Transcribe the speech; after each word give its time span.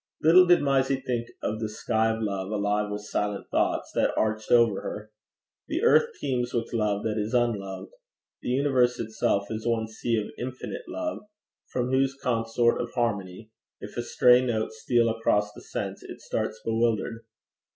Little 0.23 0.47
did 0.47 0.63
Mysie 0.63 0.99
think 1.05 1.27
of 1.43 1.59
the 1.59 1.69
sky 1.69 2.09
of 2.09 2.23
love, 2.23 2.49
alive 2.49 2.89
with 2.89 3.03
silent 3.05 3.51
thoughts, 3.51 3.91
that 3.93 4.17
arched 4.17 4.49
over 4.51 4.81
her. 4.81 5.11
The 5.67 5.83
earth 5.83 6.07
teems 6.19 6.55
with 6.55 6.73
love 6.73 7.03
that 7.03 7.19
is 7.19 7.35
unloved. 7.35 7.91
The 8.41 8.49
universe 8.49 8.99
itself 8.99 9.51
is 9.51 9.67
one 9.67 9.87
sea 9.87 10.15
of 10.17 10.33
infinite 10.39 10.87
love, 10.89 11.19
from 11.67 11.91
whose 11.91 12.17
consort 12.19 12.81
of 12.81 12.91
harmonies 12.95 13.49
if 13.79 13.95
a 13.95 14.01
stray 14.01 14.43
note 14.43 14.71
steal 14.71 15.07
across 15.07 15.53
the 15.53 15.61
sense, 15.61 16.01
it 16.01 16.19
starts 16.19 16.59
bewildered. 16.65 17.23